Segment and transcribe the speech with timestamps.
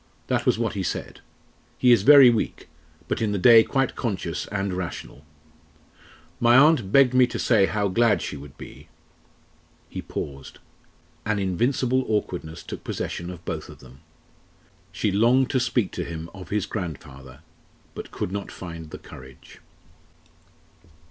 [0.25, 1.19] that was what he said.
[1.77, 2.67] He is very weak,
[3.07, 5.23] but in the day quite conscious and rational.
[6.39, 8.87] My aunt begged me to say how glad she would be"
[9.95, 10.57] He paused.
[11.23, 13.99] An invincible awkwardness took possession of both of them.
[14.91, 17.41] She longed to speak to him of his grandfather
[17.93, 19.59] but could not find the courage.